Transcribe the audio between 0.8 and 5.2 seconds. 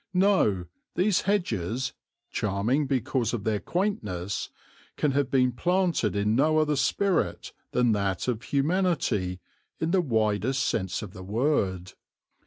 these hedges, charming because of their quaintness, can